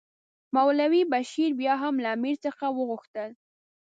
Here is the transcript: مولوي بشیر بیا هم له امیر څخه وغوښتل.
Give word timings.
مولوي 0.55 1.01
بشیر 1.11 1.49
بیا 1.59 1.73
هم 1.83 1.95
له 2.03 2.09
امیر 2.15 2.35
څخه 2.45 2.65
وغوښتل. 2.71 3.31